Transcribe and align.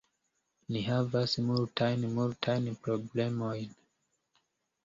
Ni 0.75 0.81
havas 0.85 1.35
multajn, 1.49 2.07
multajn 2.15 2.71
problemojn. 2.89 3.77